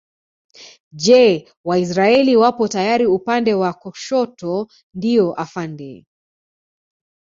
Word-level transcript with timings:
Je 1.03 1.45
Waisraeli 1.67 2.35
wapo 2.35 2.67
tayari 2.67 3.05
upande 3.05 3.53
wa 3.53 3.71
kushoto 3.73 4.67
ndio 4.93 5.33
afande 5.43 6.05